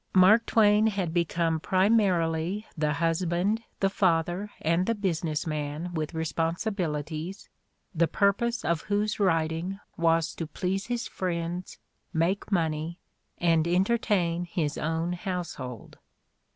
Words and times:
Mark 0.15 0.47
Twain 0.47 0.87
had 0.87 1.13
become 1.13 1.59
primarily 1.59 2.65
the 2.75 2.93
husband, 2.93 3.61
the 3.81 3.89
father, 3.91 4.49
and 4.59 4.87
the 4.87 4.95
business 4.95 5.45
man 5.45 5.93
with 5.93 6.15
responsibilities, 6.15 7.49
the 7.93 8.07
purpose 8.07 8.65
of 8.65 8.81
whose 8.81 9.19
writing 9.19 9.79
was 9.97 10.33
to 10.33 10.47
please 10.47 10.87
his 10.87 11.07
friends, 11.07 11.77
make 12.13 12.51
money, 12.51 12.97
and 13.37 13.67
entertain 13.67 14.45
his 14.45 14.75
own 14.75 15.13
household. 15.13 15.99